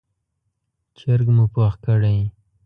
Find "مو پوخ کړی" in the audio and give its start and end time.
1.35-2.17